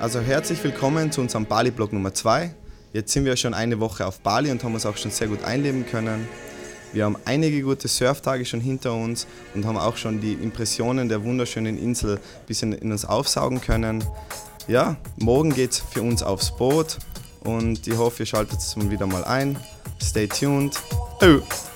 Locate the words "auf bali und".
4.06-4.62